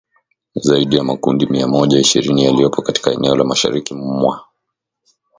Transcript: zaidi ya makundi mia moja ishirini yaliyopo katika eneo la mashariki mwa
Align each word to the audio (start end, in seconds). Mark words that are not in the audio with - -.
zaidi 0.55 0.95
ya 0.95 1.03
makundi 1.03 1.45
mia 1.45 1.67
moja 1.67 1.99
ishirini 1.99 2.45
yaliyopo 2.45 2.81
katika 2.81 3.11
eneo 3.11 3.35
la 3.35 3.43
mashariki 3.43 3.93
mwa 3.93 4.47